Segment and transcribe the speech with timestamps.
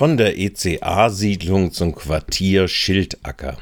[0.00, 3.58] Von der ECA-Siedlung zum Quartier Schildacker.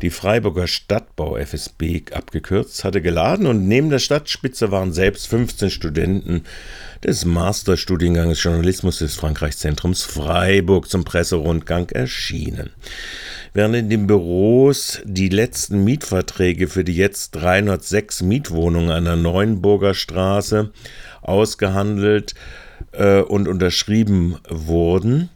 [0.00, 6.44] Die Freiburger Stadtbau FSB abgekürzt hatte geladen und neben der Stadtspitze waren selbst 15 Studenten
[7.02, 12.70] des Masterstudienganges Journalismus des Frankreichszentrums Freiburg zum Presserundgang erschienen.
[13.52, 19.94] Während in den Büros die letzten Mietverträge für die jetzt 306 Mietwohnungen an der Neuenburger
[19.94, 20.70] Straße
[21.20, 22.36] ausgehandelt
[22.92, 25.30] äh, und unterschrieben wurden.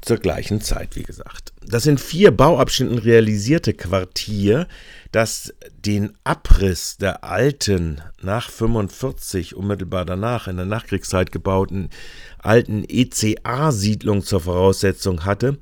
[0.00, 1.52] Zur gleichen Zeit, wie gesagt.
[1.64, 4.68] Das in vier Bauabschnitten realisierte Quartier,
[5.12, 5.52] das
[5.84, 11.90] den Abriss der alten, nach 45, unmittelbar danach, in der Nachkriegszeit gebauten,
[12.38, 15.58] alten ECA-Siedlung zur Voraussetzung hatte,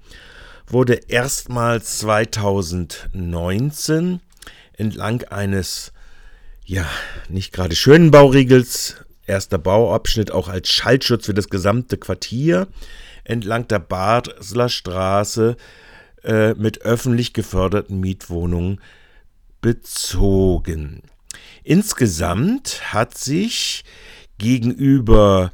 [0.66, 4.20] wurde erstmals 2019
[4.74, 5.92] entlang eines,
[6.64, 6.86] ja,
[7.28, 8.96] nicht gerade schönen Bauriegels
[9.26, 12.68] erster Bauabschnitt auch als Schaltschutz für das gesamte Quartier
[13.26, 15.56] entlang der Basler Straße
[16.24, 18.80] äh, mit öffentlich geförderten Mietwohnungen
[19.60, 21.02] bezogen.
[21.64, 23.84] Insgesamt hat sich
[24.38, 25.52] gegenüber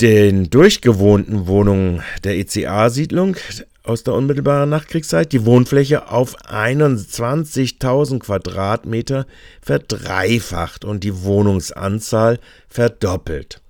[0.00, 3.36] den durchgewohnten Wohnungen der ECA-Siedlung
[3.82, 9.26] aus der unmittelbaren Nachkriegszeit die Wohnfläche auf 21.000 Quadratmeter
[9.60, 12.38] verdreifacht und die Wohnungsanzahl
[12.68, 13.60] verdoppelt.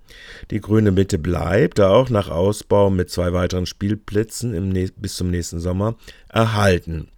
[0.50, 5.96] Die grüne Mitte bleibt auch nach Ausbau mit zwei weiteren Spielplätzen bis zum nächsten Sommer
[6.28, 7.08] erhalten,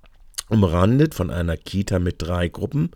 [0.48, 2.90] umrandet von einer Kita mit drei Gruppen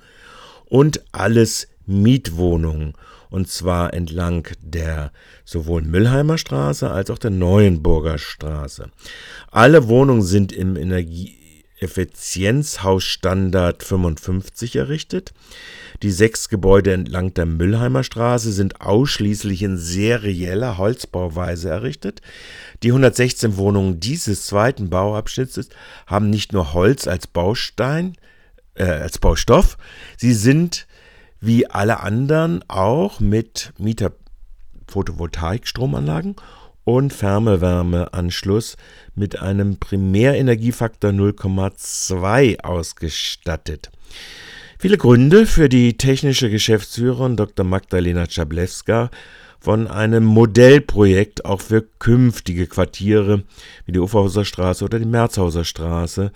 [0.66, 2.94] und alles Mietwohnungen
[3.30, 5.12] und zwar entlang der
[5.44, 8.91] sowohl Müllheimer Straße als auch der Neuenburger Straße.
[9.50, 10.77] Alle Wohnungen sind im
[11.77, 15.32] Energieeffizienzhausstandard 55 errichtet.
[16.02, 22.20] Die sechs Gebäude entlang der Müllheimer Straße sind ausschließlich in serieller Holzbauweise errichtet.
[22.82, 25.69] Die 116 Wohnungen dieses zweiten Bauabschnitts
[26.06, 28.16] haben nicht nur Holz als Baustein,
[28.74, 29.78] äh, als Baustoff,
[30.16, 30.87] sie sind
[31.41, 34.12] wie alle anderen auch mit Mieter
[34.88, 36.37] Photovoltaikstromanlagen
[36.86, 38.76] und Fernwärmeanschluss
[39.16, 43.91] mit einem Primärenergiefaktor 0,2 ausgestattet.
[44.78, 47.66] Viele Gründe für die technische Geschäftsführerin Dr.
[47.66, 49.10] Magdalena Czablewska
[49.58, 53.42] von einem Modellprojekt auch für künftige Quartiere
[53.84, 56.30] wie die Uferhauser Straße oder die Merzhauser Straße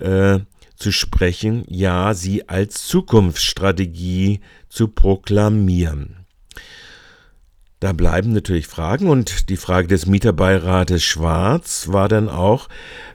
[0.00, 0.40] äh,
[0.74, 6.25] zu sprechen, ja sie als Zukunftsstrategie zu proklamieren.
[7.80, 12.68] Da bleiben natürlich Fragen und die Frage des Mieterbeirates Schwarz war dann auch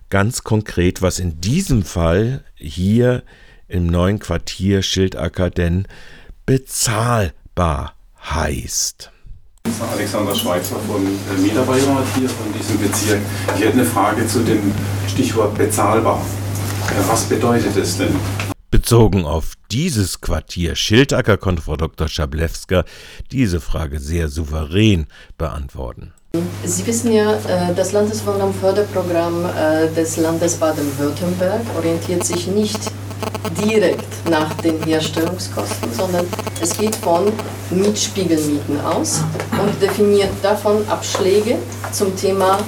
[0.09, 3.23] ganz konkret, was in diesem Fall hier
[3.67, 5.87] im neuen Quartier Schildacker denn
[6.45, 9.11] bezahlbar heißt.
[9.93, 11.03] Alexander Schweitzer von
[11.41, 13.21] Mieterbeirat hier von diesem Bezirk.
[13.55, 14.71] Ich hätte eine Frage zu dem
[15.07, 16.21] Stichwort bezahlbar.
[17.07, 18.15] Was bedeutet es denn?
[18.71, 22.07] Bezogen auf dieses Quartier Schildacker konnte Frau Dr.
[22.07, 22.85] Schablewska
[23.29, 26.13] diese Frage sehr souverän beantworten.
[26.63, 32.79] Sie wissen ja, äh, das Landeswohnraumförderprogramm äh, des Landes Baden-Württemberg orientiert sich nicht
[33.65, 36.25] direkt nach den Herstellungskosten, sondern
[36.61, 37.33] es geht von
[37.71, 39.21] Mietspiegelmieten aus
[39.61, 41.57] und definiert davon Abschläge
[41.91, 42.59] zum Thema,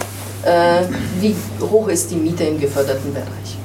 [0.44, 0.84] äh,
[1.22, 3.63] wie hoch ist die Miete im geförderten Bereich.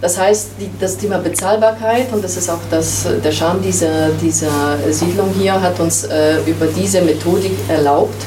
[0.00, 4.78] Das heißt, die, das Thema Bezahlbarkeit, und das ist auch das, der Charme dieser, dieser
[4.90, 8.26] Siedlung hier, hat uns äh, über diese Methodik erlaubt,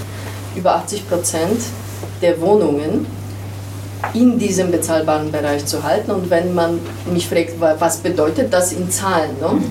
[0.56, 1.62] über 80 Prozent
[2.22, 3.06] der Wohnungen
[4.14, 6.12] in diesem bezahlbaren Bereich zu halten.
[6.12, 6.80] Und wenn man
[7.12, 9.32] mich fragt, was bedeutet das in Zahlen?
[9.40, 9.62] Ne?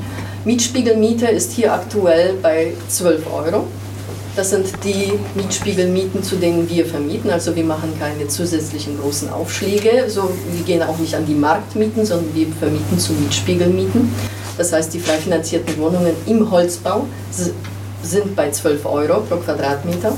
[0.44, 3.66] Mietspiegelmiete ist hier aktuell bei 12 Euro.
[4.36, 7.30] Das sind die Mietspiegelmieten, zu denen wir vermieten.
[7.30, 10.10] Also wir machen keine zusätzlichen großen Aufschläge.
[10.10, 14.12] So, wir gehen auch nicht an die Marktmieten, sondern wir vermieten zu Mietspiegelmieten.
[14.58, 17.06] Das heißt, die frei finanzierten Wohnungen im Holzbau
[18.02, 20.12] sind bei 12 Euro pro Quadratmeter.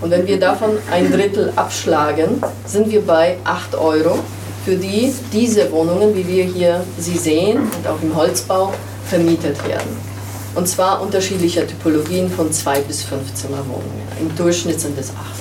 [0.00, 4.20] Und wenn wir davon ein Drittel abschlagen, sind wir bei 8 Euro,
[4.64, 8.72] für die diese Wohnungen, wie wir hier sie sehen und auch im Holzbau,
[9.06, 10.17] vermietet werden.
[10.58, 14.02] Und zwar unterschiedlicher Typologien von zwei bis fünf Zimmerwohnungen.
[14.18, 15.38] Im Durchschnitt sind es acht.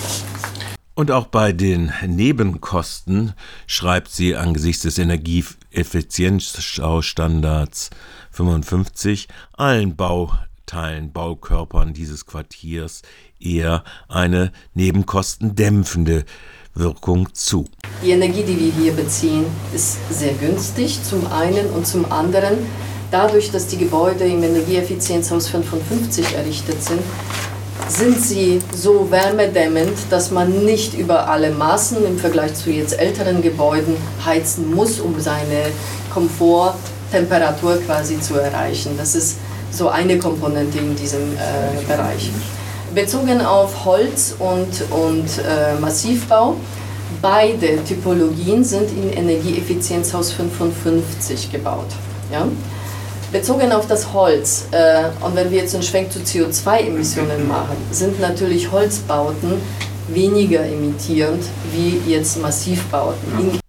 [0.94, 3.34] Und auch bei den Nebenkosten
[3.66, 7.90] schreibt sie angesichts des Energieeffizienzstandards
[8.30, 13.02] 55 allen Bauteilen, Baukörpern dieses Quartiers
[13.40, 16.26] eher eine nebenkostendämpfende
[16.76, 17.66] Wirkung zu.
[18.04, 22.60] Die Energie, die wir hier beziehen, ist sehr günstig zum einen und zum anderen
[23.12, 27.00] Dadurch, dass die Gebäude im Energieeffizienzhaus 55 errichtet sind,
[27.88, 33.42] sind sie so wärmedämmend, dass man nicht über alle Maßen im Vergleich zu jetzt älteren
[33.42, 33.96] Gebäuden
[34.26, 35.68] heizen muss, um seine
[36.14, 38.92] Komforttemperatur quasi zu erreichen.
[38.98, 39.38] Das ist
[39.72, 42.30] so eine Komponente in diesem äh, Bereich.
[42.94, 46.56] Bezogen auf Holz und, und äh, Massivbau,
[47.22, 51.88] beide Typologien sind in Energieeffizienzhaus 55 gebaut.
[52.32, 52.48] Ja?
[53.32, 58.20] Bezogen auf das Holz, äh, und wenn wir jetzt einen Schwenk zu CO2-Emissionen machen, sind
[58.22, 59.62] natürlich Holzbauten
[60.08, 61.44] weniger emittierend
[61.74, 63.60] wie jetzt Massivbauten.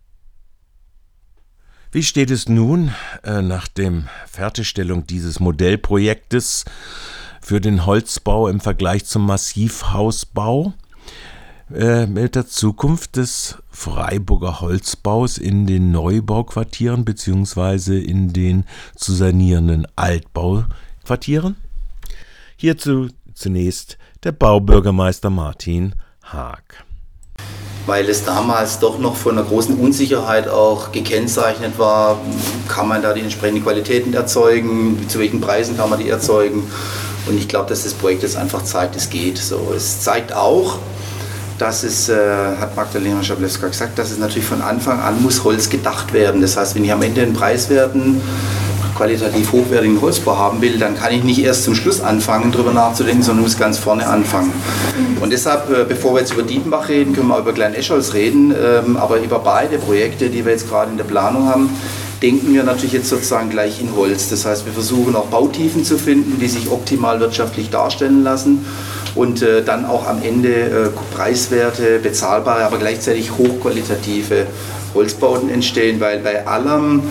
[1.90, 2.94] Wie steht es nun
[3.24, 6.64] äh, nach der Fertigstellung dieses Modellprojektes
[7.40, 10.74] für den Holzbau im Vergleich zum Massivhausbau?
[11.74, 17.98] Äh, mit der Zukunft des Freiburger Holzbaus in den Neubauquartieren bzw.
[17.98, 18.64] in den
[18.96, 21.56] zu sanierenden Altbauquartieren?
[22.56, 26.84] Hierzu zunächst der Baubürgermeister Martin Haag.
[27.84, 32.18] Weil es damals doch noch von einer großen Unsicherheit auch gekennzeichnet war,
[32.66, 36.62] kann man da die entsprechenden Qualitäten erzeugen, zu welchen Preisen kann man die erzeugen.
[37.26, 39.36] Und ich glaube, dass das Projekt jetzt einfach zeigt, es geht.
[39.36, 40.78] So, es zeigt auch,
[41.58, 42.14] dass es, äh,
[42.58, 46.40] hat Magdalena Schablewska gesagt, dass es natürlich von Anfang an muss Holz gedacht werden.
[46.40, 48.20] Das heißt, wenn ich am Ende einen preiswerten,
[48.96, 53.22] qualitativ hochwertigen Holzbau haben will, dann kann ich nicht erst zum Schluss anfangen, darüber nachzudenken,
[53.22, 54.52] sondern muss ganz vorne anfangen.
[55.20, 58.96] Und deshalb, äh, bevor wir jetzt über Dietenbach reden, können wir über Klein-Escholz reden, ähm,
[58.96, 61.70] aber über beide Projekte, die wir jetzt gerade in der Planung haben,
[62.22, 64.28] denken wir natürlich jetzt sozusagen gleich in Holz.
[64.30, 68.64] Das heißt, wir versuchen auch Bautiefen zu finden, die sich optimal wirtschaftlich darstellen lassen
[69.18, 74.46] und äh, dann auch am Ende äh, preiswerte, bezahlbare, aber gleichzeitig hochqualitative
[74.94, 77.02] Holzbauten entstehen, weil bei allem,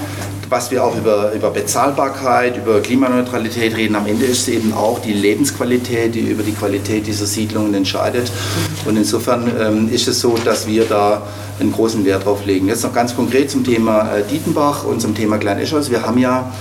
[0.50, 5.00] was wir auch über, über Bezahlbarkeit, über Klimaneutralität reden, am Ende ist es eben auch
[5.00, 8.32] die Lebensqualität, die über die Qualität dieser Siedlungen entscheidet.
[8.86, 11.24] Und insofern ähm, ist es so, dass wir da
[11.60, 12.70] einen großen Wert drauf legen.
[12.70, 15.92] Jetzt noch ganz konkret zum Thema äh, Dietenbach und zum Thema Klein-Eschers.
[15.92, 16.54] Wir haben ja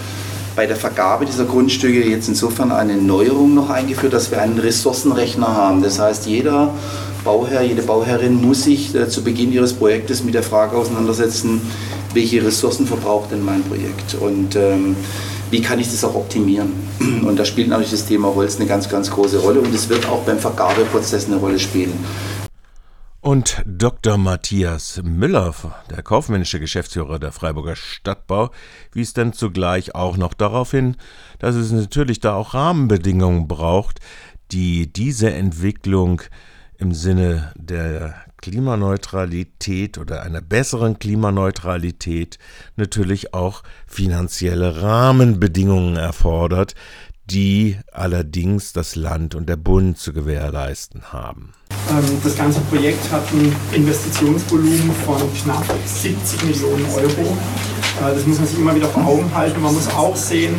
[0.57, 5.55] bei der Vergabe dieser Grundstücke jetzt insofern eine Neuerung noch eingeführt, dass wir einen Ressourcenrechner
[5.55, 5.83] haben.
[5.83, 6.75] Das heißt, jeder
[7.25, 11.61] Bauherr, jede Bauherrin muss sich äh, zu Beginn ihres Projektes mit der Frage auseinandersetzen,
[12.15, 14.97] welche Ressourcen verbraucht denn mein Projekt und ähm,
[15.51, 16.73] wie kann ich das auch optimieren.
[17.27, 20.09] Und da spielt natürlich das Thema Holz eine ganz, ganz große Rolle und es wird
[20.09, 21.93] auch beim Vergabeprozess eine Rolle spielen.
[23.27, 24.19] Und Dr.
[24.19, 25.53] Matthias Müller,
[25.91, 28.53] der kaufmännische Geschäftsführer der Freiburger Stadtbau,
[28.93, 30.97] wies dann zugleich auch noch darauf hin,
[31.41, 33.99] dass es natürlich da auch Rahmenbedingungen braucht,
[34.53, 36.23] die diese Entwicklung
[36.79, 42.39] im Sinne der Klimaneutralität oder einer besseren Klimaneutralität
[42.77, 46.77] natürlich auch finanzielle Rahmenbedingungen erfordert,
[47.31, 51.53] die allerdings das Land und der Bund zu gewährleisten haben.
[51.91, 57.37] Ähm, das ganze Projekt hat ein Investitionsvolumen von knapp 70 Millionen Euro.
[58.01, 59.61] Äh, das muss man sich immer wieder vor Augen halten.
[59.61, 60.55] Man muss auch sehen,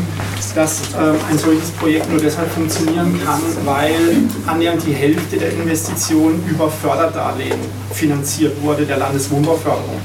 [0.56, 6.44] dass ähm, ein solches Projekt nur deshalb funktionieren kann, weil annähernd die Hälfte der Investitionen
[6.50, 7.60] über Förderdarlehen
[7.92, 10.02] finanziert wurde, der Landeswohnbauförderung.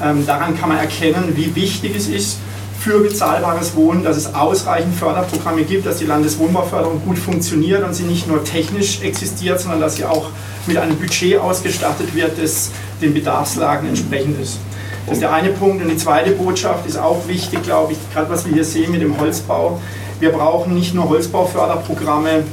[0.00, 2.38] Ähm, daran kann man erkennen, wie wichtig es ist,
[2.88, 8.04] für bezahlbares Wohnen, dass es ausreichend Förderprogramme gibt, dass die Landeswohnbauförderung gut funktioniert und sie
[8.04, 10.30] nicht nur technisch existiert, sondern dass sie auch
[10.66, 12.70] mit einem Budget ausgestattet wird, das
[13.02, 14.58] den Bedarfslagen entsprechend ist.
[15.04, 15.82] Das ist der eine Punkt.
[15.82, 19.02] Und die zweite Botschaft ist auch wichtig, glaube ich, gerade was wir hier sehen mit
[19.02, 19.78] dem Holzbau.
[20.18, 22.44] Wir brauchen nicht nur Holzbauförderprogramme,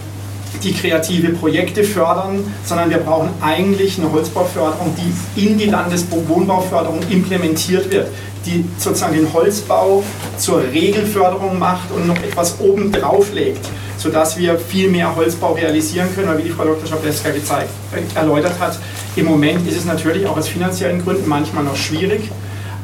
[0.64, 7.92] die kreative Projekte fördern, sondern wir brauchen eigentlich eine Holzbauförderung, die in die Landeswohnbauförderung implementiert
[7.92, 8.08] wird
[8.46, 10.04] die sozusagen den Holzbau
[10.38, 16.08] zur Regelförderung macht und noch etwas oben drauf legt, sodass wir viel mehr Holzbau realisieren
[16.14, 16.88] können, weil wie die Frau Dr.
[16.88, 17.70] Schableska gezeigt,
[18.14, 18.78] erläutert hat,
[19.16, 22.30] im Moment ist es natürlich auch aus finanziellen Gründen manchmal noch schwierig,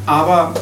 [0.06, 0.54] aber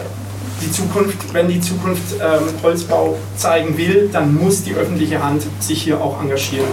[0.62, 5.84] die Zukunft, wenn die Zukunft ähm, Holzbau zeigen will, dann muss die öffentliche Hand sich
[5.84, 6.68] hier auch engagieren.